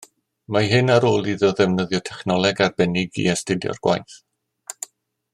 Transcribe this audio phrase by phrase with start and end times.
[0.55, 4.17] Mae hyn ar ôl iddo ddefnyddio technoleg arbennig i astudio'r gwaith